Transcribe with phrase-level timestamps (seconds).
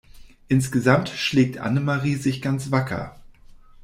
[0.47, 3.19] Insgesamt schlägt Annemarie sich ganz wacker.